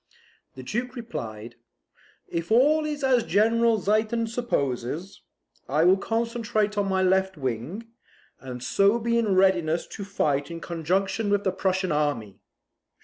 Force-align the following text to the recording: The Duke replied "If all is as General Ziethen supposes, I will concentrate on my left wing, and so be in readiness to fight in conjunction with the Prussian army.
The 0.55 0.63
Duke 0.63 0.95
replied 0.95 1.57
"If 2.27 2.49
all 2.51 2.85
is 2.85 3.03
as 3.03 3.21
General 3.23 3.77
Ziethen 3.77 4.27
supposes, 4.27 5.21
I 5.69 5.83
will 5.83 5.95
concentrate 5.97 6.75
on 6.75 6.89
my 6.89 7.03
left 7.03 7.37
wing, 7.37 7.85
and 8.39 8.63
so 8.63 8.97
be 8.97 9.19
in 9.19 9.35
readiness 9.35 9.85
to 9.85 10.03
fight 10.03 10.49
in 10.49 10.59
conjunction 10.59 11.29
with 11.29 11.43
the 11.43 11.51
Prussian 11.51 11.91
army. 11.91 12.39